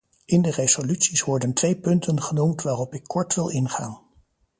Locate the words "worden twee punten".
1.23-2.21